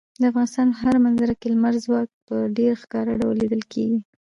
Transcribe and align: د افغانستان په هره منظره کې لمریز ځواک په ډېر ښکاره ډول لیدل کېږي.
د 0.21 0.23
افغانستان 0.31 0.67
په 0.71 0.77
هره 0.81 0.99
منظره 1.05 1.33
کې 1.39 1.47
لمریز 1.53 1.81
ځواک 1.87 2.09
په 2.27 2.35
ډېر 2.57 2.73
ښکاره 2.83 3.13
ډول 3.21 3.35
لیدل 3.41 3.61
کېږي. 3.73 3.99